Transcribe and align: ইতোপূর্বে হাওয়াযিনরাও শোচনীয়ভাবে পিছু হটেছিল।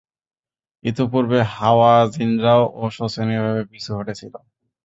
ইতোপূর্বে 0.83 1.39
হাওয়াযিনরাও 1.55 2.63
শোচনীয়ভাবে 2.97 3.63
পিছু 3.71 3.91
হটেছিল। 3.97 4.33